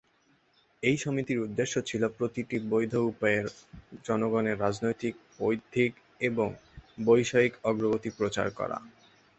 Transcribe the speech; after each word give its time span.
এই 0.83 0.97
সমিতির 0.97 1.39
উদ্দেশ্য 1.39 1.73
ছিল 1.89 2.03
"প্রতিটি 2.17 2.57
বৈধ 2.71 2.93
উপায়ে 3.11 3.39
জনগণের 4.05 4.57
রাজনৈতিক, 4.59 5.13
বৌদ্ধিক 5.37 5.91
এবং 6.21 6.47
বৈষয়িক 6.99 7.53
অগ্রগতি" 7.63 8.09
প্রচার 8.19 8.47
করা। 8.59 8.77